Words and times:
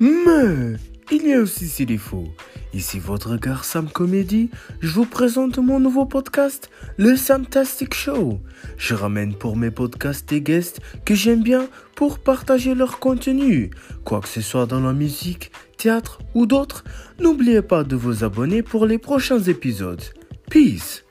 Mais 0.00 0.76
il 1.10 1.26
y 1.26 1.32
a 1.32 1.40
aussi 1.40 1.66
s'il 1.66 1.86
défauts. 1.86 2.28
Ici 2.74 2.98
votre 2.98 3.36
gars 3.36 3.60
Sam 3.62 3.88
Comedy, 3.88 4.50
je 4.80 4.90
vous 4.90 5.06
présente 5.06 5.58
mon 5.58 5.80
nouveau 5.80 6.04
podcast, 6.04 6.70
le 6.98 7.16
Samtastic 7.16 7.94
Show. 7.94 8.40
Je 8.76 8.94
ramène 8.94 9.34
pour 9.34 9.56
mes 9.56 9.70
podcasts 9.70 10.28
des 10.28 10.40
guests 10.40 10.80
que 11.04 11.14
j'aime 11.14 11.42
bien 11.42 11.66
pour 11.96 12.18
partager 12.18 12.74
leur 12.74 12.98
contenu. 13.00 13.70
Quoi 14.04 14.20
que 14.20 14.28
ce 14.28 14.42
soit 14.42 14.66
dans 14.66 14.80
la 14.80 14.92
musique, 14.92 15.50
théâtre 15.78 16.18
ou 16.34 16.46
d'autres, 16.46 16.84
n'oubliez 17.18 17.62
pas 17.62 17.84
de 17.84 17.96
vous 17.96 18.22
abonner 18.22 18.62
pour 18.62 18.86
les 18.86 18.98
prochains 18.98 19.40
épisodes. 19.40 20.02
Peace 20.50 21.04